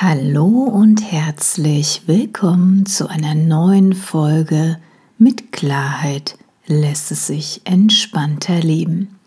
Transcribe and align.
Hallo 0.00 0.46
und 0.46 1.02
herzlich 1.02 2.02
willkommen 2.06 2.86
zu 2.86 3.08
einer 3.08 3.34
neuen 3.34 3.94
Folge 3.94 4.78
mit 5.18 5.50
Klarheit 5.50 6.38
lässt 6.66 7.10
es 7.10 7.26
sich 7.26 7.62
entspannter 7.64 8.60
leben. 8.60 9.18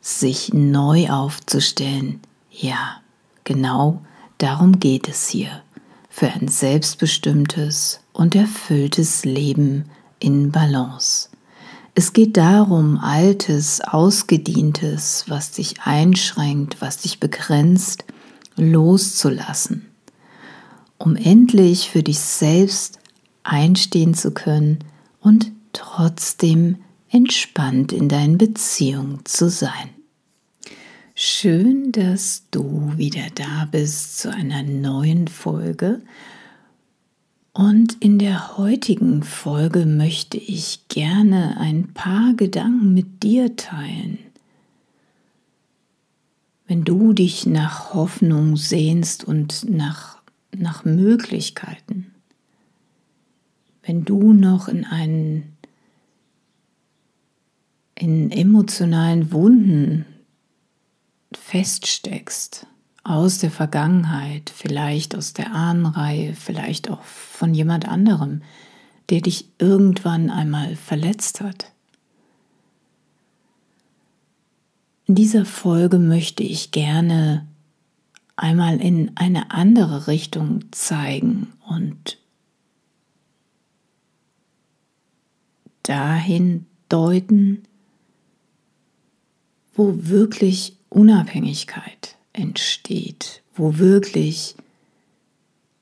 Sich 0.00 0.52
neu 0.52 1.08
aufzustellen, 1.08 2.18
ja, 2.50 2.96
genau 3.44 4.02
darum 4.38 4.80
geht 4.80 5.06
es 5.06 5.28
hier. 5.28 5.62
Für 6.10 6.32
ein 6.32 6.48
selbstbestimmtes 6.48 8.00
und 8.12 8.34
erfülltes 8.34 9.24
Leben 9.24 9.84
in 10.18 10.50
Balance. 10.50 11.28
Es 11.94 12.12
geht 12.12 12.36
darum, 12.36 12.98
altes, 12.98 13.80
ausgedientes, 13.80 15.24
was 15.28 15.52
dich 15.52 15.80
einschränkt, 15.82 16.80
was 16.80 16.98
dich 16.98 17.20
begrenzt, 17.20 18.04
loszulassen, 18.56 19.86
um 20.98 21.16
endlich 21.16 21.90
für 21.90 22.02
dich 22.02 22.18
selbst 22.18 22.98
einstehen 23.44 24.14
zu 24.14 24.32
können 24.32 24.80
und 25.20 25.52
trotzdem 25.72 26.76
entspannt 27.08 27.92
in 27.92 28.08
deinen 28.08 28.38
Beziehungen 28.38 29.20
zu 29.24 29.48
sein. 29.48 29.90
Schön, 31.14 31.92
dass 31.92 32.42
du 32.50 32.92
wieder 32.96 33.28
da 33.34 33.66
bist 33.70 34.18
zu 34.18 34.30
einer 34.30 34.62
neuen 34.62 35.28
Folge 35.28 36.02
und 37.56 37.96
in 38.00 38.18
der 38.18 38.58
heutigen 38.58 39.22
Folge 39.22 39.86
möchte 39.86 40.36
ich 40.36 40.88
gerne 40.88 41.56
ein 41.58 41.94
paar 41.94 42.34
Gedanken 42.34 42.92
mit 42.92 43.22
dir 43.22 43.56
teilen. 43.56 44.18
Wenn 46.66 46.84
du 46.84 47.14
dich 47.14 47.46
nach 47.46 47.94
Hoffnung 47.94 48.58
sehnst 48.58 49.24
und 49.24 49.70
nach, 49.70 50.18
nach 50.54 50.84
Möglichkeiten, 50.84 52.12
wenn 53.84 54.04
du 54.04 54.34
noch 54.34 54.68
in 54.68 54.84
einen 54.84 55.56
in 57.94 58.30
emotionalen 58.30 59.32
Wunden 59.32 60.04
feststeckst, 61.32 62.66
aus 63.08 63.38
der 63.38 63.52
Vergangenheit, 63.52 64.50
vielleicht 64.54 65.14
aus 65.16 65.32
der 65.32 65.52
Ahnenreihe, 65.54 66.34
vielleicht 66.34 66.90
auch 66.90 67.02
von 67.02 67.54
jemand 67.54 67.86
anderem, 67.86 68.42
der 69.10 69.20
dich 69.20 69.48
irgendwann 69.58 70.28
einmal 70.28 70.74
verletzt 70.74 71.40
hat. 71.40 71.70
In 75.06 75.14
dieser 75.14 75.44
Folge 75.44 76.00
möchte 76.00 76.42
ich 76.42 76.72
gerne 76.72 77.46
einmal 78.34 78.80
in 78.80 79.12
eine 79.16 79.52
andere 79.52 80.08
Richtung 80.08 80.64
zeigen 80.72 81.52
und 81.68 82.18
dahin 85.84 86.66
deuten, 86.88 87.62
wo 89.74 89.92
wirklich 89.96 90.76
Unabhängigkeit 90.88 92.15
entsteht, 92.36 93.42
wo 93.54 93.78
wirklich 93.78 94.54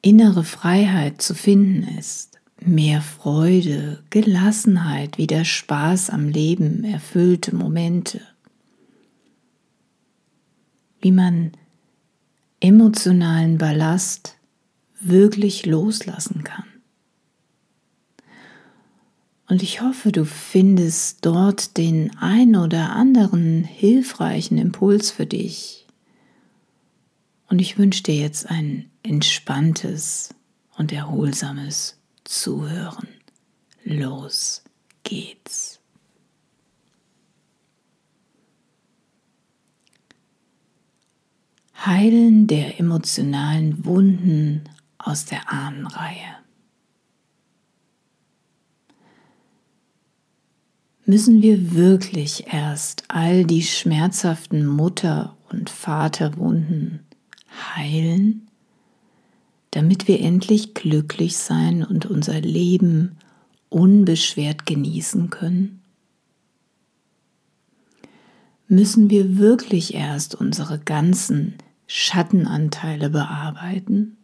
innere 0.02 0.44
Freiheit 0.44 1.20
zu 1.22 1.34
finden 1.34 1.96
ist, 1.98 2.38
mehr 2.60 3.00
Freude, 3.00 4.02
Gelassenheit, 4.10 5.18
wieder 5.18 5.44
Spaß 5.44 6.10
am 6.10 6.28
Leben, 6.28 6.84
erfüllte 6.84 7.54
Momente, 7.54 8.20
wie 11.00 11.12
man 11.12 11.52
emotionalen 12.60 13.58
Ballast 13.58 14.36
wirklich 15.00 15.66
loslassen 15.66 16.44
kann. 16.44 16.64
Und 19.46 19.62
ich 19.62 19.82
hoffe, 19.82 20.10
du 20.10 20.24
findest 20.24 21.26
dort 21.26 21.76
den 21.76 22.16
ein 22.16 22.56
oder 22.56 22.90
anderen 22.96 23.62
hilfreichen 23.62 24.56
Impuls 24.56 25.10
für 25.10 25.26
dich, 25.26 25.83
und 27.54 27.60
ich 27.60 27.78
wünsche 27.78 28.02
dir 28.02 28.16
jetzt 28.16 28.50
ein 28.50 28.90
entspanntes 29.04 30.34
und 30.76 30.90
erholsames 30.90 32.00
Zuhören. 32.24 33.06
Los 33.84 34.64
geht's. 35.04 35.78
Heilen 41.86 42.48
der 42.48 42.80
emotionalen 42.80 43.84
Wunden 43.84 44.64
aus 44.98 45.24
der 45.24 45.52
Ahnenreihe. 45.52 46.34
Müssen 51.06 51.40
wir 51.40 51.72
wirklich 51.72 52.52
erst 52.52 53.04
all 53.06 53.44
die 53.44 53.62
schmerzhaften 53.62 54.66
Mutter- 54.66 55.36
und 55.50 55.70
Vaterwunden 55.70 57.04
heilen, 57.76 58.48
damit 59.70 60.06
wir 60.08 60.20
endlich 60.20 60.74
glücklich 60.74 61.36
sein 61.36 61.84
und 61.84 62.06
unser 62.06 62.40
Leben 62.40 63.16
unbeschwert 63.68 64.66
genießen 64.66 65.30
können? 65.30 65.82
Müssen 68.68 69.10
wir 69.10 69.36
wirklich 69.36 69.94
erst 69.94 70.34
unsere 70.34 70.78
ganzen 70.78 71.54
Schattenanteile 71.86 73.10
bearbeiten, 73.10 74.16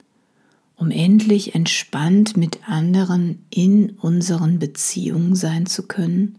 um 0.77 0.91
endlich 0.91 1.55
entspannt 1.55 2.37
mit 2.37 2.69
anderen 2.69 3.45
in 3.51 3.91
unseren 3.91 4.59
Beziehungen 4.59 5.35
sein 5.35 5.67
zu 5.67 5.87
können 5.87 6.39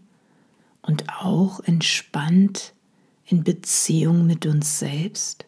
und 0.82 1.04
auch 1.10 1.60
entspannt 1.60 2.72
in 3.24 3.44
Beziehung 3.44 4.26
mit 4.26 4.46
uns 4.46 4.80
selbst? 4.80 5.46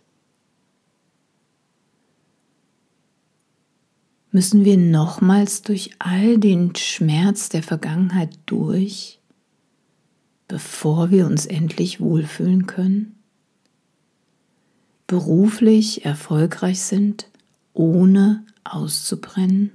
Müssen 4.34 4.65
wir 4.65 4.77
nochmals 4.77 5.62
durch 5.62 5.91
all 6.00 6.39
den 6.39 6.75
Schmerz 6.75 7.50
der 7.50 7.62
Vergangenheit 7.62 8.37
durch, 8.47 9.21
bevor 10.49 11.12
wir 11.12 11.27
uns 11.27 11.47
endlich 11.47 12.00
wohlfühlen 12.00 12.67
können? 12.67 13.15
Beruflich 15.06 16.05
erfolgreich 16.05 16.81
sind, 16.81 17.31
ohne 17.75 18.45
auszubrennen? 18.65 19.71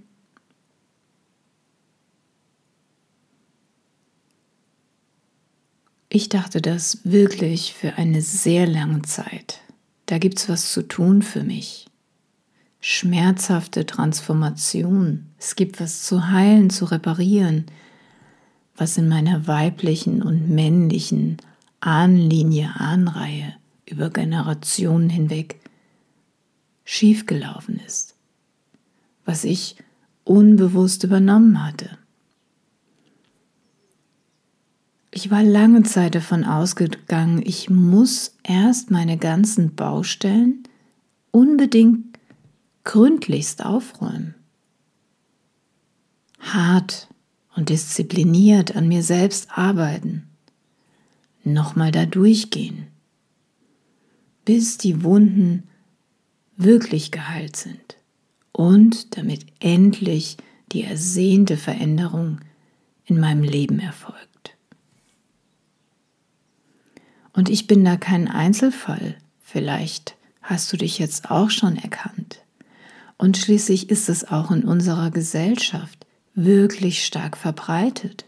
Ich 6.09 6.27
dachte 6.27 6.61
das 6.61 6.99
wirklich 7.05 7.75
für 7.75 7.93
eine 7.93 8.21
sehr 8.21 8.67
lange 8.67 9.03
Zeit. 9.03 9.61
Da 10.05 10.17
gibt's 10.17 10.49
was 10.49 10.73
zu 10.73 10.81
tun 10.85 11.21
für 11.21 11.43
mich 11.43 11.88
schmerzhafte 12.79 13.85
Transformation. 13.85 15.25
Es 15.37 15.55
gibt 15.55 15.79
was 15.79 16.03
zu 16.03 16.29
heilen, 16.29 16.69
zu 16.69 16.85
reparieren, 16.85 17.65
was 18.75 18.97
in 18.97 19.09
meiner 19.09 19.47
weiblichen 19.47 20.21
und 20.21 20.49
männlichen 20.49 21.37
Ahnenlinie, 21.81 22.73
Ahnenreihe 22.75 23.53
über 23.85 24.09
Generationen 24.09 25.09
hinweg 25.09 25.59
schiefgelaufen 26.85 27.79
ist, 27.85 28.15
was 29.25 29.43
ich 29.43 29.75
unbewusst 30.23 31.03
übernommen 31.03 31.65
hatte. 31.65 31.97
Ich 35.11 35.31
war 35.31 35.43
lange 35.43 35.83
Zeit 35.83 36.15
davon 36.15 36.43
ausgegangen, 36.45 37.41
ich 37.43 37.69
muss 37.69 38.35
erst 38.43 38.91
meine 38.91 39.17
ganzen 39.17 39.75
Baustellen 39.75 40.63
unbedingt 41.31 42.08
gründlichst 42.89 43.63
aufräumen. 43.63 44.33
Hart 46.39 47.07
und 47.55 47.69
diszipliniert 47.69 48.75
an 48.75 48.87
mir 48.87 49.03
selbst 49.03 49.49
arbeiten. 49.51 50.27
Nochmal 51.43 51.91
da 51.91 52.07
durchgehen, 52.07 52.87
bis 54.43 54.79
die 54.79 55.03
Wunden 55.03 55.69
wirklich 56.57 57.11
geheilt 57.11 57.57
sind 57.57 57.97
und 58.53 59.15
damit 59.17 59.45
endlich 59.59 60.37
die 60.71 60.83
ersehnte 60.83 61.57
Veränderung 61.57 62.39
in 63.05 63.19
meinem 63.19 63.43
Leben 63.43 63.79
erfolgt. 63.79 64.57
Und 67.33 67.49
ich 67.49 67.67
bin 67.67 67.85
da 67.85 67.97
kein 67.97 68.27
Einzelfall. 68.27 69.15
Vielleicht 69.41 70.15
hast 70.41 70.73
du 70.73 70.77
dich 70.77 70.97
jetzt 70.97 71.29
auch 71.29 71.51
schon 71.51 71.77
erkannt. 71.77 72.41
Und 73.19 73.37
schließlich 73.37 73.89
ist 73.89 74.07
es 74.07 74.29
auch 74.29 74.49
in 74.49 74.63
unserer 74.63 75.11
Gesellschaft 75.11 76.07
wirklich 76.35 77.05
stark 77.05 77.35
verbreitet, 77.35 78.25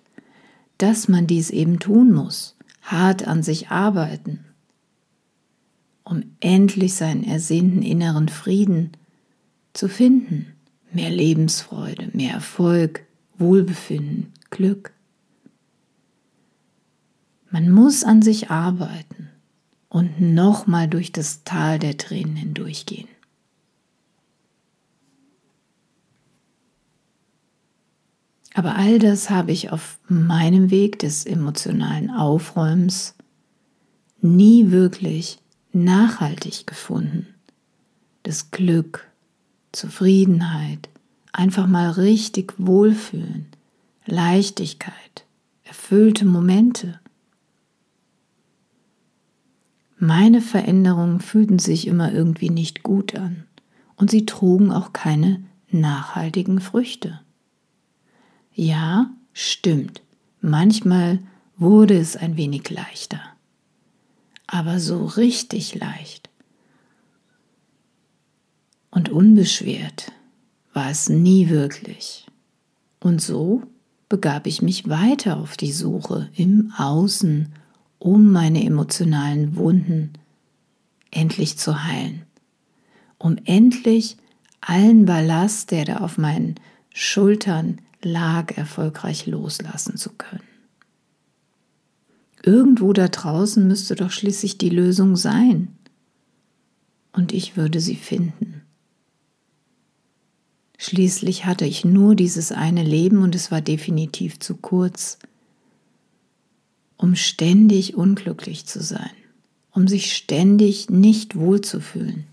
dass 0.77 1.07
man 1.07 1.27
dies 1.27 1.49
eben 1.49 1.79
tun 1.79 2.11
muss, 2.11 2.57
hart 2.81 3.25
an 3.25 3.41
sich 3.41 3.69
arbeiten, 3.69 4.43
um 6.03 6.23
endlich 6.41 6.93
seinen 6.95 7.23
ersehnten 7.23 7.83
inneren 7.83 8.27
Frieden 8.27 8.91
zu 9.71 9.87
finden, 9.87 10.47
mehr 10.91 11.09
Lebensfreude, 11.09 12.09
mehr 12.11 12.33
Erfolg, 12.33 13.05
Wohlbefinden, 13.37 14.33
Glück. 14.49 14.91
Man 17.49 17.71
muss 17.71 18.03
an 18.03 18.21
sich 18.21 18.51
arbeiten 18.51 19.29
und 19.87 20.19
nochmal 20.19 20.89
durch 20.89 21.13
das 21.13 21.45
Tal 21.45 21.79
der 21.79 21.95
Tränen 21.95 22.35
hindurchgehen. 22.35 23.07
Aber 28.53 28.75
all 28.75 28.99
das 28.99 29.29
habe 29.29 29.51
ich 29.51 29.71
auf 29.71 29.99
meinem 30.07 30.71
Weg 30.71 30.99
des 30.99 31.25
emotionalen 31.25 32.09
Aufräumens 32.09 33.15
nie 34.21 34.71
wirklich 34.71 35.39
nachhaltig 35.73 36.67
gefunden. 36.67 37.27
Das 38.23 38.51
Glück, 38.51 39.07
Zufriedenheit, 39.71 40.89
einfach 41.31 41.67
mal 41.67 41.91
richtig 41.91 42.53
wohlfühlen, 42.57 43.47
Leichtigkeit, 44.05 45.25
erfüllte 45.63 46.25
Momente. 46.25 46.99
Meine 49.97 50.41
Veränderungen 50.41 51.19
fühlten 51.19 51.59
sich 51.59 51.87
immer 51.87 52.11
irgendwie 52.11 52.49
nicht 52.49 52.83
gut 52.83 53.15
an 53.15 53.43
und 53.95 54.11
sie 54.11 54.25
trugen 54.25 54.71
auch 54.71 54.93
keine 54.93 55.41
nachhaltigen 55.69 56.59
Früchte. 56.59 57.21
Ja, 58.53 59.09
stimmt, 59.33 60.01
manchmal 60.41 61.19
wurde 61.57 61.97
es 61.97 62.17
ein 62.17 62.37
wenig 62.37 62.69
leichter, 62.69 63.21
aber 64.47 64.79
so 64.79 65.05
richtig 65.05 65.75
leicht 65.75 66.29
und 68.89 69.09
unbeschwert 69.09 70.11
war 70.73 70.89
es 70.89 71.09
nie 71.09 71.49
wirklich. 71.49 72.27
Und 72.99 73.21
so 73.21 73.63
begab 74.09 74.45
ich 74.45 74.61
mich 74.61 74.89
weiter 74.89 75.37
auf 75.37 75.57
die 75.57 75.71
Suche 75.71 76.29
im 76.35 76.73
Außen 76.77 77.53
um 77.97 78.31
meine 78.31 78.65
emotionalen 78.65 79.55
Wunden 79.55 80.13
endlich 81.11 81.57
zu 81.57 81.83
heilen, 81.83 82.23
um 83.19 83.37
endlich 83.45 84.17
allen 84.59 85.05
Ballast, 85.05 85.69
der 85.69 85.85
da 85.85 85.97
auf 85.97 86.17
meinen 86.17 86.55
Schultern 86.93 87.79
lag, 88.05 88.57
erfolgreich 88.57 89.25
loslassen 89.25 89.97
zu 89.97 90.11
können. 90.11 90.43
Irgendwo 92.43 92.93
da 92.93 93.07
draußen 93.07 93.67
müsste 93.67 93.95
doch 93.95 94.11
schließlich 94.11 94.57
die 94.57 94.69
Lösung 94.69 95.15
sein. 95.15 95.75
Und 97.13 97.33
ich 97.33 97.57
würde 97.57 97.79
sie 97.79 97.95
finden. 97.95 98.61
Schließlich 100.77 101.45
hatte 101.45 101.65
ich 101.65 101.85
nur 101.85 102.15
dieses 102.15 102.51
eine 102.51 102.83
Leben 102.83 103.21
und 103.21 103.35
es 103.35 103.51
war 103.51 103.61
definitiv 103.61 104.39
zu 104.39 104.55
kurz, 104.55 105.19
um 106.97 107.15
ständig 107.15 107.95
unglücklich 107.95 108.65
zu 108.65 108.81
sein, 108.81 109.11
um 109.71 109.87
sich 109.87 110.15
ständig 110.15 110.89
nicht 110.89 111.35
wohlzufühlen. 111.35 112.25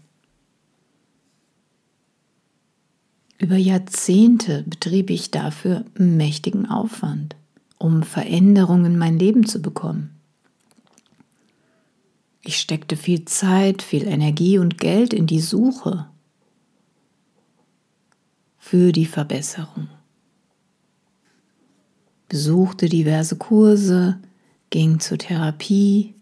Über 3.38 3.56
Jahrzehnte 3.56 4.64
betrieb 4.64 5.10
ich 5.10 5.30
dafür 5.30 5.84
mächtigen 5.96 6.66
Aufwand, 6.68 7.36
um 7.78 8.02
Veränderungen 8.02 8.86
in 8.86 8.98
mein 8.98 9.18
Leben 9.18 9.46
zu 9.46 9.62
bekommen. 9.62 10.10
Ich 12.42 12.58
steckte 12.58 12.96
viel 12.96 13.24
Zeit, 13.26 13.82
viel 13.82 14.08
Energie 14.08 14.58
und 14.58 14.78
Geld 14.78 15.12
in 15.12 15.26
die 15.26 15.40
Suche 15.40 16.08
für 18.58 18.90
die 18.90 19.06
Verbesserung. 19.06 19.88
Besuchte 22.28 22.88
diverse 22.88 23.36
Kurse, 23.36 24.18
ging 24.70 24.98
zur 24.98 25.18
Therapie, 25.18 26.14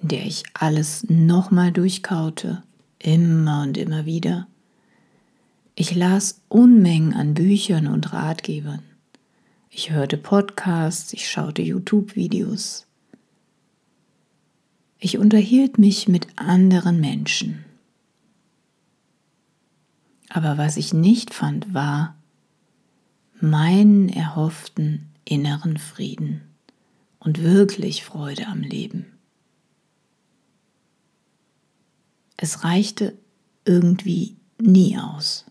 in 0.00 0.08
der 0.08 0.26
ich 0.26 0.44
alles 0.54 1.06
nochmal 1.08 1.72
durchkaute, 1.72 2.62
immer 2.98 3.62
und 3.62 3.76
immer 3.78 4.04
wieder. 4.04 4.46
Ich 5.80 5.94
las 5.94 6.40
Unmengen 6.48 7.14
an 7.14 7.34
Büchern 7.34 7.86
und 7.86 8.12
Ratgebern. 8.12 8.82
Ich 9.70 9.92
hörte 9.92 10.16
Podcasts, 10.16 11.12
ich 11.12 11.30
schaute 11.30 11.62
YouTube-Videos. 11.62 12.88
Ich 14.98 15.18
unterhielt 15.18 15.78
mich 15.78 16.08
mit 16.08 16.26
anderen 16.34 16.98
Menschen. 16.98 17.64
Aber 20.30 20.58
was 20.58 20.78
ich 20.78 20.92
nicht 20.92 21.32
fand, 21.32 21.72
war 21.72 22.16
meinen 23.40 24.08
erhofften 24.08 25.06
inneren 25.24 25.76
Frieden 25.76 26.40
und 27.20 27.40
wirklich 27.40 28.02
Freude 28.02 28.48
am 28.48 28.62
Leben. 28.62 29.16
Es 32.36 32.64
reichte 32.64 33.16
irgendwie 33.64 34.34
nie 34.60 34.98
aus. 34.98 35.47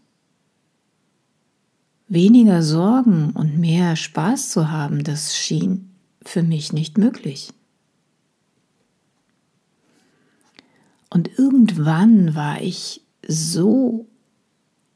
Weniger 2.07 2.63
Sorgen 2.63 3.31
und 3.31 3.57
mehr 3.57 3.95
Spaß 3.95 4.51
zu 4.51 4.71
haben, 4.71 5.03
das 5.03 5.35
schien 5.35 5.91
für 6.21 6.43
mich 6.43 6.71
nicht 6.71 6.97
möglich. 6.97 7.51
Und 11.09 11.37
irgendwann 11.37 12.35
war 12.35 12.61
ich 12.61 13.01
so 13.27 14.07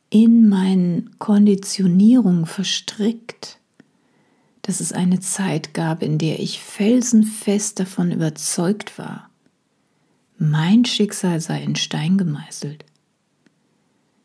in 0.09 0.49
meinen 0.49 1.17
Konditionierungen 1.19 2.45
verstrickt, 2.45 3.59
dass 4.61 4.79
es 4.79 4.93
eine 4.93 5.19
Zeit 5.19 5.73
gab, 5.73 6.03
in 6.03 6.17
der 6.17 6.39
ich 6.39 6.59
felsenfest 6.59 7.79
davon 7.79 8.11
überzeugt 8.11 8.97
war, 8.97 9.29
mein 10.37 10.85
Schicksal 10.85 11.39
sei 11.39 11.61
in 11.63 11.75
Stein 11.75 12.17
gemeißelt. 12.17 12.85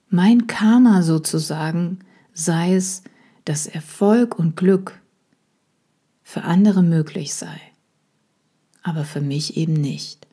Mein 0.09 0.47
Karma 0.47 1.03
sozusagen 1.03 1.99
sei 2.37 2.75
es, 2.75 3.03
dass 3.47 3.67
Erfolg 3.67 4.39
und 4.39 4.57
Glück 4.57 5.01
für 6.23 6.43
andere 6.43 6.83
möglich 6.83 7.35
sei, 7.35 7.61
aber 8.83 9.05
für 9.05 9.23
mich 9.23 9.57
eben 9.57 9.73
nicht. 9.73 10.27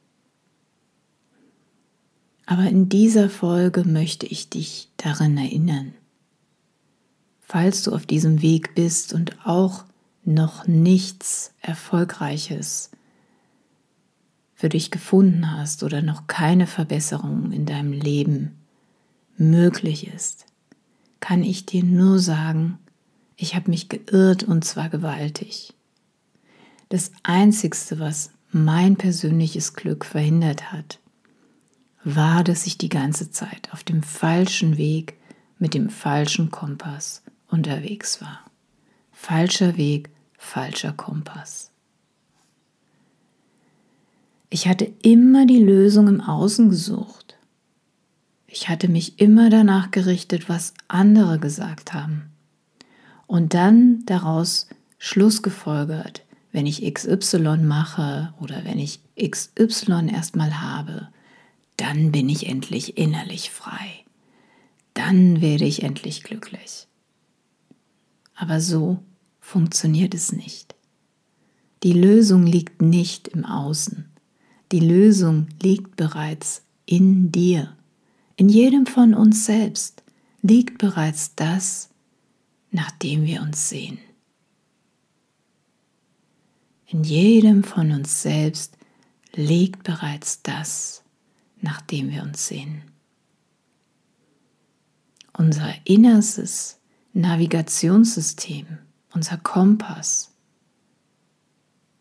Aber 2.46 2.64
in 2.64 2.90
dieser 2.90 3.30
Folge 3.30 3.86
möchte 3.86 4.26
ich 4.26 4.50
dich 4.50 4.92
daran 4.98 5.38
erinnern, 5.38 5.94
falls 7.40 7.84
du 7.84 7.94
auf 7.94 8.06
diesem 8.06 8.42
Weg 8.42 8.76
bist 8.76 9.14
und 9.14 9.46
auch 9.46 9.86
noch 10.26 10.68
nichts 10.68 11.54
Erfolgreiches 11.62 12.92
für 14.56 14.68
dich 14.68 14.92
gefunden 14.92 15.56
hast 15.56 15.84
oder 15.84 16.02
noch 16.02 16.28
keine 16.28 16.68
Verbesserung 16.68 17.54
in 17.54 17.66
deinem 17.66 17.94
Leben 17.94 18.58
möglich 19.38 20.08
ist, 20.14 20.48
kann 21.24 21.42
ich 21.42 21.66
dir 21.66 21.86
nur 21.86 22.20
sagen, 22.20 22.80
ich 23.38 23.56
habe 23.56 23.72
mich 23.72 23.88
geirrt 23.88 24.44
und 24.44 24.66
zwar 24.66 24.90
gewaltig. 24.90 25.74
Das 26.90 27.14
Einzigste, 27.24 27.98
was 27.98 28.32
mein 28.52 28.98
persönliches 28.98 29.74
Glück 29.74 30.04
verhindert 30.04 30.74
hat, 30.74 31.00
war, 32.04 32.44
dass 32.44 32.68
ich 32.68 32.78
die 32.78 32.90
ganze 32.90 33.32
Zeit 33.32 33.70
auf 33.72 33.86
dem 33.86 34.04
falschen 34.04 34.76
Weg 34.76 35.18
mit 35.60 35.74
dem 35.74 35.90
falschen 35.90 36.52
Kompass 36.52 37.24
unterwegs 37.48 38.22
war. 38.22 38.42
Falscher 39.14 39.78
Weg, 39.78 40.10
falscher 40.38 40.92
Kompass. 40.92 41.72
Ich 44.50 44.68
hatte 44.68 44.92
immer 45.04 45.46
die 45.46 45.64
Lösung 45.64 46.10
im 46.10 46.20
Außen 46.20 46.68
gesucht. 46.70 47.23
Ich 48.56 48.70
hatte 48.70 48.88
mich 48.88 49.20
immer 49.20 49.50
danach 49.50 49.90
gerichtet, 49.90 50.48
was 50.48 50.76
andere 50.88 51.40
gesagt 51.40 51.92
haben. 51.92 52.30
Und 53.26 53.56
dann 53.56 54.06
daraus 54.06 54.68
Schluss 55.00 55.42
gefolgert, 55.42 56.24
wenn 56.52 56.68
ich 56.68 56.94
XY 56.94 57.58
mache 57.64 58.32
oder 58.40 58.64
wenn 58.64 58.78
ich 58.78 59.00
XY 59.20 60.12
erstmal 60.14 60.62
habe, 60.62 61.08
dann 61.78 62.12
bin 62.12 62.30
ich 62.30 62.46
endlich 62.48 62.96
innerlich 62.96 63.50
frei. 63.50 64.06
Dann 64.94 65.42
werde 65.42 65.66
ich 65.66 65.82
endlich 65.82 66.22
glücklich. 66.22 66.86
Aber 68.36 68.62
so 68.62 69.00
funktioniert 69.40 70.14
es 70.14 70.32
nicht. 70.32 70.76
Die 71.82 71.94
Lösung 71.94 72.46
liegt 72.46 72.84
nicht 72.84 73.30
im 73.30 73.46
Außen. 73.46 74.12
Die 74.72 74.80
Lösung 74.80 75.48
liegt 75.60 75.96
bereits 75.96 76.62
in 76.86 77.32
dir. 77.32 77.76
In 78.44 78.50
jedem 78.50 78.86
von 78.86 79.14
uns 79.14 79.46
selbst 79.46 80.04
liegt 80.42 80.78
bereits 80.78 81.34
das, 81.34 81.88
nach 82.72 82.92
dem 82.92 83.24
wir 83.24 83.42
uns 83.42 83.70
sehen. 83.70 84.00
In 86.88 87.06
jedem 87.06 87.64
von 87.64 87.94
uns 87.94 88.22
selbst 88.22 88.76
liegt 89.34 89.84
bereits 89.84 90.42
das, 90.42 91.04
nach 91.62 91.80
dem 91.84 92.12
wir 92.12 92.22
uns 92.22 92.46
sehen. 92.46 92.82
Unser 95.32 95.74
innerstes 95.86 96.82
Navigationssystem, 97.14 98.68
unser 99.14 99.38
Kompass, 99.38 100.34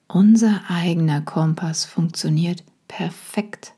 unser 0.08 0.68
eigener 0.68 1.20
Kompass 1.20 1.84
funktioniert 1.84 2.64
perfekt. 2.88 3.74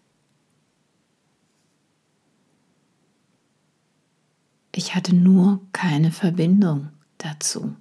Ich 4.76 4.96
hatte 4.96 5.14
nur 5.14 5.60
keine 5.70 6.10
Verbindung 6.10 6.88
dazu. 7.18 7.76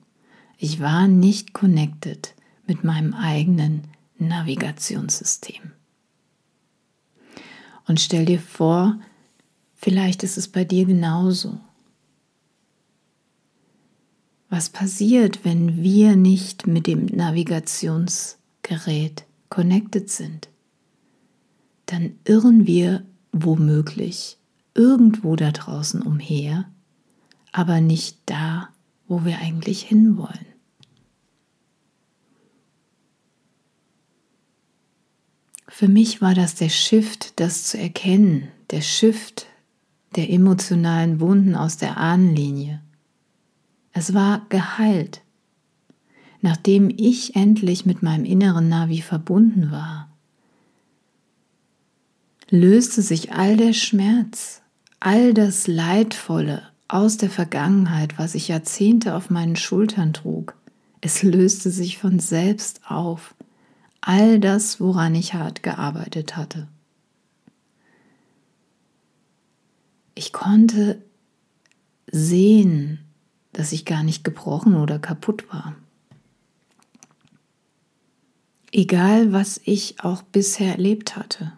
Ich 0.60 0.80
war 0.80 1.08
nicht 1.08 1.54
connected 1.54 2.36
mit 2.68 2.84
meinem 2.84 3.16
eigenen 3.16 3.88
Navigationssystem. 4.20 5.72
Und 7.88 8.00
stell 8.00 8.26
dir 8.26 8.40
vor, 8.40 9.00
vielleicht 9.76 10.22
ist 10.22 10.38
es 10.38 10.48
bei 10.48 10.66
dir 10.66 10.86
genauso. 10.86 11.60
Was 14.50 14.70
passiert, 14.70 15.44
wenn 15.44 15.82
wir 15.82 16.16
nicht 16.16 16.68
mit 16.68 16.86
dem 16.86 17.08
Navigationsgerät 17.08 19.26
connected 19.50 20.12
sind? 20.12 20.48
Dann 21.88 22.20
irren 22.24 22.68
wir 22.68 23.04
womöglich 23.32 24.38
irgendwo 24.76 25.36
da 25.36 25.50
draußen 25.50 26.04
umher, 26.04 26.66
aber 27.54 27.80
nicht 27.80 28.18
da, 28.26 28.70
wo 29.08 29.24
wir 29.24 29.38
eigentlich 29.38 29.84
hinwollen. 29.84 30.46
Für 35.70 35.88
mich 35.88 36.22
war 36.22 36.34
das 36.34 36.56
der 36.56 36.70
Shift, 36.70 37.40
das 37.40 37.66
zu 37.66 37.80
erkennen, 37.80 38.50
der 38.72 38.82
Shift 38.82 39.48
der 40.16 40.30
emotionalen 40.30 41.20
Wunden 41.20 41.56
aus 41.56 41.78
der 41.78 41.98
Ahnenlinie. 41.98 42.82
Es 43.92 44.14
war 44.14 44.46
geheilt. 44.50 45.22
Nachdem 46.42 46.90
ich 46.96 47.36
endlich 47.36 47.86
mit 47.86 48.04
meinem 48.04 48.26
inneren 48.26 48.68
Navi 48.68 49.02
verbunden 49.02 49.72
war, 49.72 50.10
löste 52.50 53.02
sich 53.02 53.32
all 53.32 53.58
der 53.58 53.74
Schmerz, 53.74 54.62
all 55.00 55.34
das 55.34 55.68
Leidvolle 55.68 56.73
aus 56.88 57.18
der 57.18 57.30
Vergangenheit, 57.30 58.18
was 58.18 58.36
ich 58.36 58.48
Jahrzehnte 58.48 59.16
auf 59.16 59.30
meinen 59.30 59.56
Schultern 59.56 60.14
trug. 60.14 60.56
Es 61.02 61.24
löste 61.24 61.70
sich 61.70 61.98
von 61.98 62.20
selbst 62.20 62.82
auf 62.90 63.36
all 64.02 64.40
das, 64.40 64.80
woran 64.80 65.16
ich 65.16 65.34
hart 65.34 65.64
gearbeitet 65.64 66.36
hatte. 66.36 66.68
Ich 70.16 70.32
konnte 70.32 71.02
sehen, 72.12 73.00
dass 73.54 73.72
ich 73.72 73.86
gar 73.86 74.04
nicht 74.04 74.24
gebrochen 74.24 74.76
oder 74.76 75.00
kaputt 75.00 75.52
war. 75.52 75.76
Egal, 78.72 79.32
was 79.32 79.62
ich 79.64 80.04
auch 80.04 80.22
bisher 80.22 80.72
erlebt 80.74 81.16
hatte, 81.16 81.54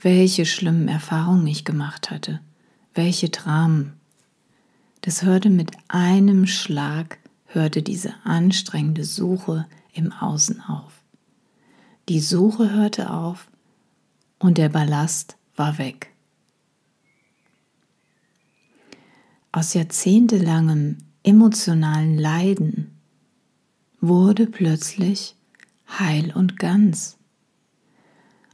welche 0.00 0.46
schlimmen 0.46 0.88
Erfahrungen 0.88 1.46
ich 1.46 1.64
gemacht 1.64 2.10
hatte, 2.10 2.40
welche 2.92 3.28
Dramen, 3.28 3.94
das 5.04 5.22
hörte 5.22 5.50
mit 5.50 5.70
einem 5.88 6.46
Schlag, 6.46 7.18
hörte 7.44 7.82
diese 7.82 8.14
anstrengende 8.24 9.04
Suche 9.04 9.66
im 9.92 10.12
Außen 10.12 10.62
auf. 10.62 10.94
Die 12.08 12.20
Suche 12.20 12.72
hörte 12.72 13.10
auf 13.10 13.50
und 14.38 14.56
der 14.56 14.70
Ballast 14.70 15.36
war 15.56 15.76
weg. 15.76 16.10
Aus 19.52 19.74
jahrzehntelangem 19.74 20.96
emotionalen 21.22 22.16
Leiden 22.16 22.90
wurde 24.00 24.46
plötzlich 24.46 25.36
heil 25.98 26.32
und 26.34 26.58
ganz. 26.58 27.18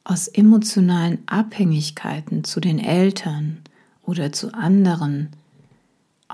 Aus 0.03 0.27
emotionalen 0.27 1.19
Abhängigkeiten 1.27 2.43
zu 2.43 2.59
den 2.59 2.81
Eltern 2.81 3.61
oder 4.03 4.33
zu 4.33 4.53
anderen, 4.53 5.29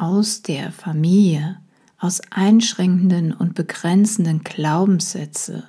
aus 0.00 0.42
der 0.42 0.72
Familie, 0.72 1.60
aus 1.98 2.20
einschränkenden 2.30 3.32
und 3.32 3.54
begrenzenden 3.54 4.44
Glaubenssätze 4.44 5.64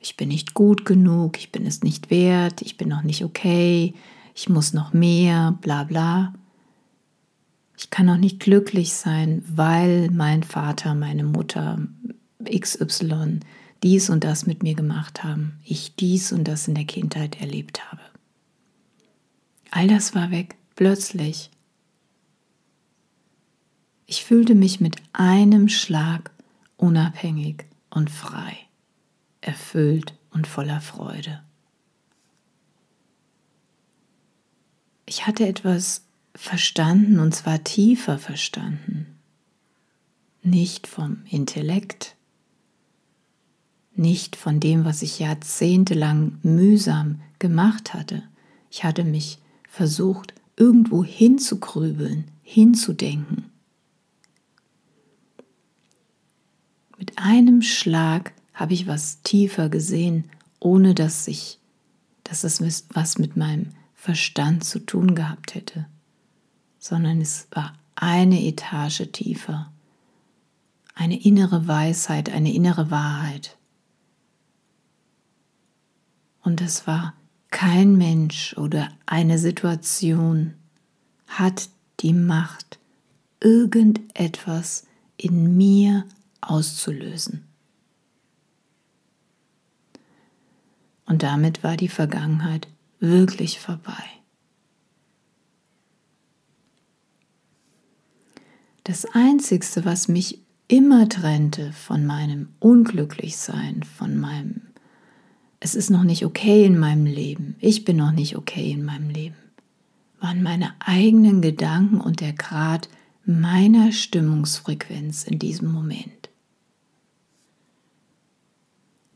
ich 0.00 0.16
bin 0.16 0.28
nicht 0.28 0.54
gut 0.54 0.86
genug, 0.86 1.36
ich 1.38 1.52
bin 1.52 1.66
es 1.66 1.82
nicht 1.82 2.10
wert, 2.10 2.62
ich 2.62 2.78
bin 2.78 2.88
noch 2.88 3.02
nicht 3.02 3.22
okay, 3.22 3.94
ich 4.34 4.48
muss 4.48 4.72
noch 4.72 4.94
mehr, 4.94 5.58
bla 5.60 5.84
bla. 5.84 6.32
Ich 7.76 7.90
kann 7.90 8.06
noch 8.06 8.16
nicht 8.16 8.40
glücklich 8.40 8.94
sein, 8.94 9.44
weil 9.46 10.10
mein 10.10 10.42
Vater, 10.42 10.94
meine 10.94 11.24
Mutter, 11.24 11.86
XY 12.44 13.40
dies 13.82 14.10
und 14.10 14.24
das 14.24 14.46
mit 14.46 14.62
mir 14.62 14.74
gemacht 14.74 15.22
haben, 15.22 15.58
ich 15.64 15.96
dies 15.96 16.32
und 16.32 16.44
das 16.48 16.68
in 16.68 16.74
der 16.74 16.84
Kindheit 16.84 17.40
erlebt 17.40 17.90
habe. 17.90 18.02
All 19.70 19.86
das 19.86 20.14
war 20.14 20.30
weg, 20.30 20.56
plötzlich. 20.76 21.50
Ich 24.12 24.24
fühlte 24.24 24.56
mich 24.56 24.80
mit 24.80 24.96
einem 25.12 25.68
Schlag 25.68 26.32
unabhängig 26.76 27.66
und 27.90 28.10
frei 28.10 28.56
erfüllt 29.40 30.14
und 30.32 30.48
voller 30.48 30.80
Freude. 30.80 31.44
Ich 35.06 35.28
hatte 35.28 35.46
etwas 35.46 36.02
verstanden 36.34 37.20
und 37.20 37.36
zwar 37.36 37.62
tiefer 37.62 38.18
verstanden, 38.18 39.06
nicht 40.42 40.88
vom 40.88 41.22
Intellekt, 41.30 42.16
nicht 43.94 44.34
von 44.34 44.58
dem, 44.58 44.84
was 44.84 45.02
ich 45.02 45.20
jahrzehntelang 45.20 46.40
mühsam 46.42 47.20
gemacht 47.38 47.94
hatte. 47.94 48.24
Ich 48.72 48.82
hatte 48.82 49.04
mich 49.04 49.38
versucht, 49.68 50.34
irgendwo 50.56 51.04
hinzugrübeln, 51.04 52.24
hinzudenken. 52.42 53.50
Mit 57.00 57.16
einem 57.16 57.62
Schlag 57.62 58.34
habe 58.52 58.74
ich 58.74 58.86
was 58.86 59.22
tiefer 59.22 59.70
gesehen, 59.70 60.28
ohne 60.58 60.94
dass 60.94 61.28
ich, 61.28 61.58
dass 62.24 62.44
es 62.44 62.60
was 62.92 63.16
mit 63.16 63.38
meinem 63.38 63.70
Verstand 63.94 64.64
zu 64.64 64.80
tun 64.80 65.14
gehabt 65.14 65.54
hätte, 65.54 65.86
sondern 66.78 67.22
es 67.22 67.48
war 67.52 67.72
eine 67.94 68.44
Etage 68.44 69.10
tiefer, 69.12 69.72
eine 70.94 71.18
innere 71.24 71.66
Weisheit, 71.66 72.28
eine 72.28 72.52
innere 72.52 72.90
Wahrheit. 72.90 73.56
Und 76.42 76.60
es 76.60 76.86
war 76.86 77.14
kein 77.50 77.96
Mensch 77.96 78.54
oder 78.58 78.90
eine 79.06 79.38
Situation 79.38 80.52
hat 81.28 81.70
die 82.00 82.12
Macht, 82.12 82.78
irgendetwas 83.40 84.84
in 85.16 85.56
mir 85.56 86.04
auszulösen. 86.40 87.46
Und 91.06 91.24
damit 91.24 91.64
war 91.64 91.76
die 91.76 91.88
Vergangenheit 91.88 92.68
wirklich 93.00 93.58
vorbei. 93.58 94.04
Das 98.84 99.06
Einzigste, 99.12 99.84
was 99.84 100.08
mich 100.08 100.40
immer 100.68 101.08
trennte 101.08 101.72
von 101.72 102.06
meinem 102.06 102.50
Unglücklichsein, 102.60 103.82
von 103.82 104.18
meinem, 104.18 104.62
es 105.58 105.74
ist 105.74 105.90
noch 105.90 106.04
nicht 106.04 106.24
okay 106.24 106.64
in 106.64 106.78
meinem 106.78 107.06
Leben, 107.06 107.56
ich 107.58 107.84
bin 107.84 107.96
noch 107.96 108.12
nicht 108.12 108.36
okay 108.36 108.70
in 108.70 108.84
meinem 108.84 109.10
Leben, 109.10 109.36
waren 110.20 110.42
meine 110.42 110.74
eigenen 110.78 111.42
Gedanken 111.42 112.00
und 112.00 112.20
der 112.20 112.34
Grad 112.34 112.88
meiner 113.24 113.90
Stimmungsfrequenz 113.90 115.24
in 115.24 115.38
diesem 115.38 115.72
Moment 115.72 116.19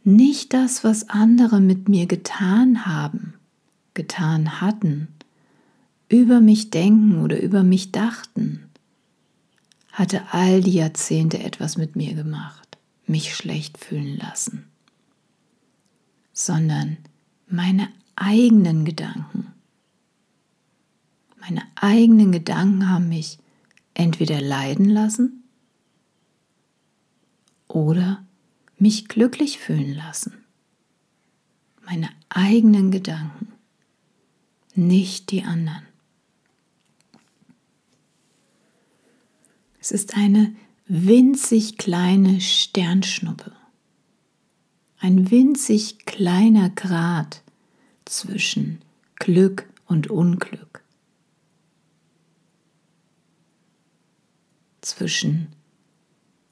nicht 0.05 0.53
das, 0.53 0.85
was 0.85 1.09
andere 1.09 1.61
mit 1.61 1.89
mir 1.89 2.07
getan 2.07 2.87
haben, 2.87 3.35
getan 3.95 4.61
hatten, 4.61 5.09
über 6.09 6.41
mich 6.41 6.71
denken 6.71 7.23
oder 7.23 7.41
über 7.41 7.63
mich 7.63 7.91
dachten, 7.91 8.69
hatte 9.93 10.23
all 10.33 10.61
die 10.61 10.75
Jahrzehnte 10.75 11.39
etwas 11.39 11.77
mit 11.77 11.97
mir 11.97 12.15
gemacht, 12.15 12.79
mich 13.07 13.35
schlecht 13.35 13.79
fühlen 13.79 14.19
lassen, 14.19 14.67
sondern 16.33 16.99
meine 17.49 17.89
eigenen 18.17 18.85
Gedanken. 18.85 19.53
Meine 21.41 21.63
eigenen 21.77 22.33
Gedanken 22.33 22.91
haben 22.91 23.09
mich 23.09 23.39
entweder 23.95 24.41
leiden 24.41 24.89
lassen 24.89 25.45
oder 27.69 28.25
mich 28.85 29.09
glücklich 29.09 29.59
fühlen 29.59 29.95
lassen. 29.95 30.45
Meine 31.87 32.11
eigenen 32.29 32.91
Gedanken, 32.91 33.51
nicht 34.75 35.31
die 35.31 35.43
anderen. 35.43 35.87
Es 39.81 39.91
ist 39.91 40.15
eine 40.19 40.55
winzig 40.87 41.79
kleine 41.79 42.43
Sternschnuppe, 42.43 43.53
ein 44.99 45.31
winzig 45.31 46.05
kleiner 46.05 46.69
Grad 46.69 47.43
zwischen 48.05 48.83
Glück 49.15 49.67
und 49.87 50.11
Unglück, 50.11 50.83
zwischen 54.83 55.47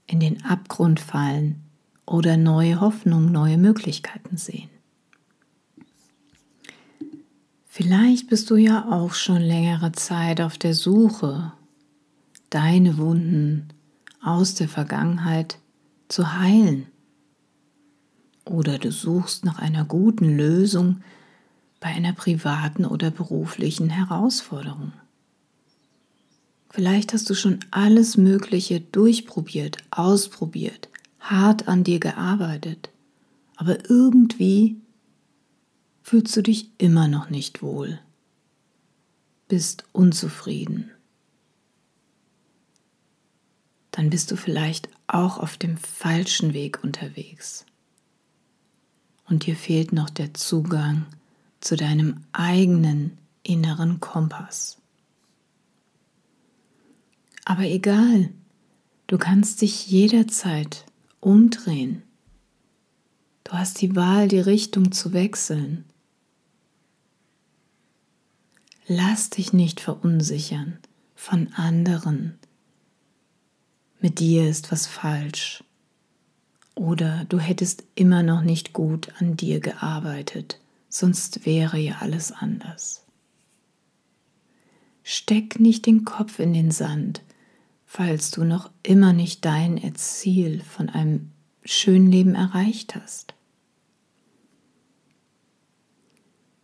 in 0.07 0.19
den 0.19 0.43
Abgrund 0.47 0.99
fallen 0.99 1.62
oder 2.06 2.37
neue 2.37 2.80
Hoffnung, 2.80 3.30
neue 3.30 3.59
Möglichkeiten 3.59 4.37
sehen. 4.37 4.68
Vielleicht 7.66 8.28
bist 8.28 8.50
du 8.50 8.56
ja 8.56 8.87
auch 8.90 9.14
schon 9.14 9.40
längere 9.40 9.92
Zeit 9.92 10.40
auf 10.40 10.59
der 10.59 10.75
Suche, 10.75 11.52
deine 12.50 12.99
Wunden 12.99 13.68
aus 14.23 14.54
der 14.54 14.68
Vergangenheit 14.68 15.59
zu 16.09 16.38
heilen. 16.38 16.87
Oder 18.44 18.78
du 18.78 18.92
suchst 18.92 19.44
nach 19.44 19.59
einer 19.59 19.85
guten 19.85 20.37
Lösung 20.37 21.00
bei 21.80 21.88
einer 21.88 22.12
privaten 22.12 22.85
oder 22.85 23.11
beruflichen 23.11 23.88
Herausforderung. 23.88 24.92
Vielleicht 26.68 27.12
hast 27.12 27.28
du 27.28 27.35
schon 27.35 27.61
alles 27.71 28.16
Mögliche 28.16 28.80
durchprobiert, 28.80 29.78
ausprobiert, 29.90 30.88
hart 31.23 31.69
an 31.69 31.85
dir 31.85 32.00
gearbeitet, 32.00 32.91
aber 33.57 33.88
irgendwie 33.88 34.76
fühlst 36.02 36.37
du 36.37 36.43
dich 36.43 36.71
immer 36.79 37.09
noch 37.09 37.31
nicht 37.31 37.62
wohl, 37.62 38.00
bist 39.49 39.85
unzufrieden. 39.93 40.91
Dann 43.93 44.11
bist 44.11 44.31
du 44.31 44.37
vielleicht 44.37 44.88
auch 45.07 45.38
auf 45.38 45.57
dem 45.57 45.76
falschen 45.76 46.55
Weg 46.55 46.83
unterwegs. 46.83 47.67
Und 49.29 49.47
dir 49.47 49.55
fehlt 49.55 49.93
noch 49.93 50.11
der 50.11 50.35
Zugang 50.35 51.07
zu 51.61 51.76
deinem 51.76 52.25
eigenen 52.33 53.17
inneren 53.43 54.00
Kompass. 54.00 54.79
Aber 57.45 57.62
egal, 57.64 58.31
du 59.07 59.19
kannst 59.19 59.62
dich 59.62 59.87
jederzeit 59.87 60.87
umdrehen. 61.23 62.02
Du 63.45 63.52
hast 63.52 63.81
die 63.81 63.97
Wahl, 63.97 64.29
die 64.29 64.41
Richtung 64.41 64.93
zu 64.93 65.12
wechseln. 65.14 65.85
Lass 68.87 69.31
dich 69.31 69.52
nicht 69.52 69.81
verunsichern 69.81 70.79
von 71.14 71.52
anderen. 71.55 72.38
Mit 74.00 74.19
dir 74.19 74.49
ist 74.49 74.73
was 74.73 74.87
falsch. 74.87 75.62
Oder 76.75 77.25
du 77.29 77.38
hättest 77.38 77.85
immer 77.95 78.23
noch 78.23 78.43
nicht 78.43 78.73
gut 78.73 79.12
an 79.21 79.37
dir 79.37 79.61
gearbeitet, 79.61 80.59
sonst 80.88 81.47
wäre 81.47 81.79
ja 81.79 81.99
alles 82.00 82.33
anders. 82.33 83.05
Steck 85.05 85.61
nicht 85.61 85.87
den 85.87 86.05
Kopf 86.05 86.38
in 86.38 86.52
den 86.52 86.71
Sand, 86.71 87.23
falls 87.94 88.30
du 88.30 88.44
noch 88.44 88.70
immer 88.82 89.12
nicht 89.12 89.44
dein 89.44 89.78
Ziel 89.96 90.62
von 90.62 90.88
einem 90.88 91.30
schönen 91.62 92.11
Leben 92.11 92.34
erreicht 92.34 92.94
hast. 92.94 93.34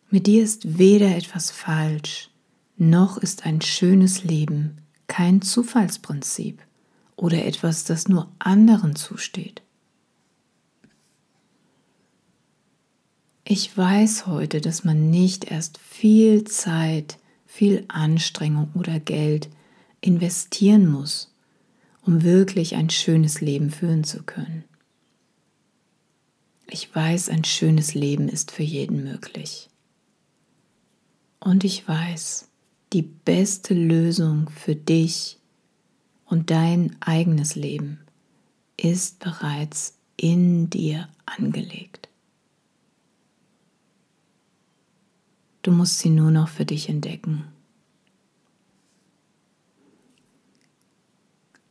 Mit 0.09 0.27
dir 0.27 0.43
ist 0.43 0.79
weder 0.79 1.15
etwas 1.15 1.51
falsch, 1.51 2.31
noch 2.79 3.19
ist 3.19 3.45
ein 3.45 3.61
schönes 3.61 4.25
Leben 4.25 4.79
kein 5.07 5.43
Zufallsprinzip 5.43 6.63
oder 7.15 7.45
etwas, 7.45 7.85
das 7.85 8.09
nur 8.09 8.33
anderen 8.39 8.97
zusteht. 8.97 9.61
Ich 13.45 13.77
weiß 13.77 14.27
heute, 14.27 14.63
dass 14.63 14.83
man 14.83 15.11
nicht 15.11 15.45
erst 15.45 15.77
viel 15.77 16.45
Zeit, 16.45 17.19
viel 17.45 17.85
Anstrengung 17.89 18.71
oder 18.75 18.99
Geld 18.99 19.51
investieren 20.01 20.89
muss, 20.89 21.33
um 22.03 22.23
wirklich 22.23 22.77
ein 22.77 22.91
schönes 22.91 23.41
Leben 23.41 23.71
führen 23.71 24.05
zu 24.05 24.23
können. 24.23 24.65
Ich 26.71 26.95
weiß, 26.95 27.31
ein 27.31 27.45
schönes 27.45 27.95
Leben 27.95 28.29
ist 28.29 28.51
für 28.51 28.63
jeden 28.63 29.03
möglich. 29.03 29.71
Und 31.41 31.65
ich 31.65 31.87
weiß, 31.87 32.49
die 32.93 33.03
beste 33.03 33.75
Lösung 33.75 34.51
für 34.51 34.75
dich 34.75 35.39
und 36.27 36.51
dein 36.51 36.97
eigenes 37.01 37.55
Leben 37.55 38.01
ist 38.77 39.19
bereits 39.19 39.99
in 40.17 40.69
dir 40.69 41.09
angelegt. 41.27 42.09
Du 45.63 45.71
musst 45.71 45.99
sie 45.99 46.11
nur 46.11 46.31
noch 46.31 46.49
für 46.49 46.65
dich 46.65 46.89
entdecken. 46.89 47.45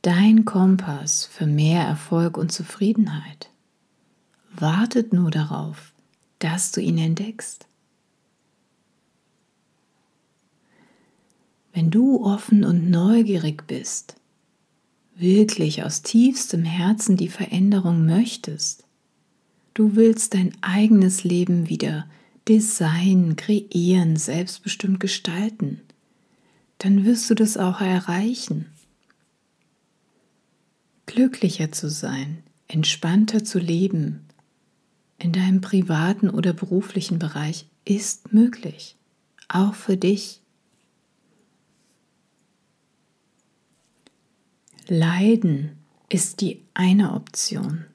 Dein 0.02 0.46
Kompass 0.46 1.26
für 1.26 1.48
mehr 1.48 1.84
Erfolg 1.84 2.38
und 2.38 2.52
Zufriedenheit 2.52 3.50
wartet 4.54 5.14
nur 5.14 5.32
darauf, 5.32 5.94
dass 6.40 6.72
du 6.72 6.82
ihn 6.82 6.98
entdeckst. 6.98 7.68
Wenn 11.74 11.92
du 11.92 12.24
offen 12.24 12.64
und 12.64 12.90
neugierig 12.90 13.68
bist, 13.68 14.16
wirklich 15.16 15.84
aus 15.84 16.02
tiefstem 16.02 16.64
Herzen 16.64 17.18
die 17.18 17.30
Veränderung 17.30 18.06
möchtest, 18.06 18.84
du 19.74 19.96
willst 19.96 20.34
dein 20.34 20.56
eigenes 20.62 21.24
Leben 21.24 21.70
wieder 21.70 22.08
designen, 22.48 23.36
kreieren, 23.36 24.16
selbstbestimmt 24.16 25.00
gestalten, 25.00 25.82
dann 26.80 27.06
wirst 27.06 27.30
du 27.30 27.36
das 27.36 27.58
auch 27.58 27.82
erreichen 27.82 28.68
glücklicher 31.08 31.72
zu 31.72 31.90
sein, 31.90 32.44
entspannter 32.68 33.44
zu 33.44 33.58
leben 33.58 34.28
in 35.18 35.32
deinem 35.32 35.62
privaten 35.62 36.30
oder 36.30 36.54
beruflichen 36.54 37.18
Bereich 37.18 37.66
ist 37.86 38.32
möglich, 38.34 38.98
auch 39.48 39.74
für 39.74 39.98
dich. 39.98 40.42
Leiden 44.88 45.72
ist 46.10 46.42
die 46.42 46.64
eine 46.74 47.14
Option, 47.14 47.86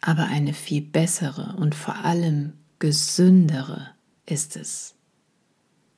aber 0.00 0.26
eine 0.26 0.52
viel 0.52 0.82
bessere 0.82 1.56
und 1.56 1.74
vor 1.74 1.96
allem 1.96 2.52
gesündere 2.78 3.90
ist 4.26 4.56
es, 4.56 4.94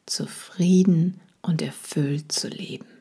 zufrieden 0.07 1.21
und 1.43 1.63
erfüllt 1.63 2.31
zu 2.31 2.49
leben. 2.49 2.96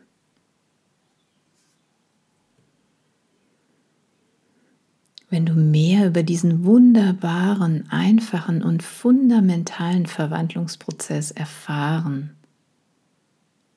Wenn 5.29 5.45
du 5.45 5.53
mehr 5.53 6.07
über 6.07 6.23
diesen 6.23 6.65
wunderbaren, 6.65 7.89
einfachen 7.89 8.61
und 8.61 8.83
fundamentalen 8.83 10.05
Verwandlungsprozess 10.05 11.31
erfahren 11.31 12.31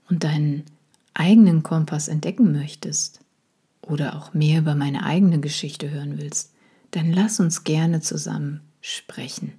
und 0.09 0.25
deinen 0.25 0.65
eigenen 1.15 1.63
Kompass 1.63 2.09
entdecken 2.09 2.53
möchtest 2.53 3.21
oder 3.83 4.17
auch 4.17 4.35
mehr 4.35 4.61
über 4.61 4.75
meine 4.75 5.05
eigene 5.05 5.41
Geschichte 5.41 5.91
hören 5.91 6.19
willst, 6.19 6.53
dann 6.91 7.13
lass 7.13 7.41
uns 7.41 7.65
gerne 7.65 8.01
zusammen 8.01 8.61
sprechen. 8.81 9.53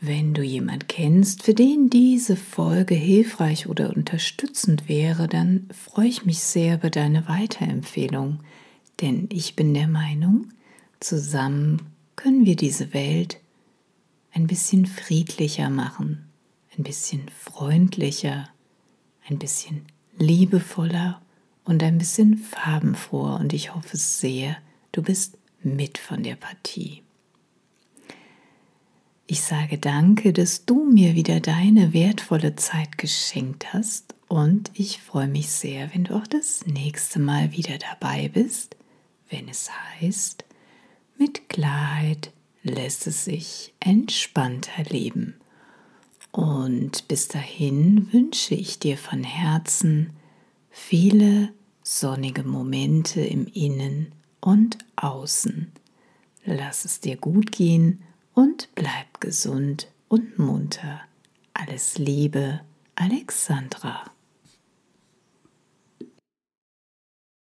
Wenn 0.00 0.34
du 0.34 0.42
jemand 0.42 0.88
kennst, 0.88 1.44
für 1.44 1.54
den 1.54 1.90
diese 1.90 2.34
Folge 2.34 2.96
hilfreich 2.96 3.68
oder 3.68 3.94
unterstützend 3.94 4.88
wäre, 4.88 5.28
dann 5.28 5.68
freue 5.70 6.08
ich 6.08 6.24
mich 6.24 6.40
sehr 6.40 6.74
über 6.74 6.90
deine 6.90 7.28
Weiterempfehlung, 7.28 8.40
denn 9.00 9.28
ich 9.30 9.54
bin 9.54 9.74
der 9.74 9.86
Meinung, 9.86 10.48
zusammen 10.98 11.92
können 12.16 12.44
wir 12.44 12.56
diese 12.56 12.92
Welt 12.92 13.38
ein 14.32 14.48
bisschen 14.48 14.86
friedlicher 14.86 15.70
machen, 15.70 16.26
ein 16.76 16.82
bisschen 16.82 17.28
freundlicher, 17.28 18.48
ein 19.28 19.38
bisschen 19.38 19.82
liebevoller 20.18 21.22
und 21.62 21.84
ein 21.84 21.98
bisschen 21.98 22.38
farbenfroher 22.38 23.38
und 23.38 23.52
ich 23.52 23.72
hoffe 23.72 23.96
sehr, 23.96 24.56
Du 24.92 25.00
bist 25.00 25.38
mit 25.62 25.96
von 25.96 26.22
der 26.22 26.36
Partie. 26.36 27.02
Ich 29.26 29.40
sage 29.40 29.78
danke, 29.78 30.34
dass 30.34 30.66
du 30.66 30.84
mir 30.84 31.14
wieder 31.14 31.40
deine 31.40 31.94
wertvolle 31.94 32.56
Zeit 32.56 32.98
geschenkt 32.98 33.72
hast 33.72 34.14
und 34.28 34.70
ich 34.74 35.00
freue 35.00 35.28
mich 35.28 35.48
sehr, 35.48 35.94
wenn 35.94 36.04
du 36.04 36.14
auch 36.14 36.26
das 36.26 36.66
nächste 36.66 37.18
Mal 37.18 37.52
wieder 37.52 37.78
dabei 37.78 38.28
bist, 38.28 38.76
wenn 39.30 39.48
es 39.48 39.70
heißt, 40.00 40.44
mit 41.16 41.48
Klarheit 41.48 42.30
lässt 42.62 43.06
es 43.06 43.24
sich 43.24 43.72
entspannter 43.80 44.82
leben. 44.90 45.36
Und 46.32 47.08
bis 47.08 47.28
dahin 47.28 48.12
wünsche 48.12 48.54
ich 48.54 48.78
dir 48.78 48.98
von 48.98 49.24
Herzen 49.24 50.10
viele 50.70 51.50
sonnige 51.82 52.42
Momente 52.42 53.22
im 53.22 53.46
Innen 53.46 54.12
und 54.42 54.76
außen. 54.96 55.72
Lass 56.44 56.84
es 56.84 57.00
dir 57.00 57.16
gut 57.16 57.52
gehen 57.52 58.02
und 58.34 58.68
bleib 58.74 59.20
gesund 59.20 59.88
und 60.08 60.38
munter. 60.38 61.00
Alles 61.54 61.96
Liebe, 61.96 62.60
Alexandra. 62.96 64.11